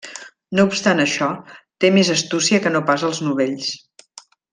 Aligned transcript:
No 0.59 0.63
obstant 0.69 1.01
això, 1.03 1.27
té 1.85 1.91
més 1.97 2.09
astúcia 2.17 2.61
que 2.65 2.73
no 2.77 2.81
pas 2.91 3.05
els 3.11 3.21
novells. 3.27 3.71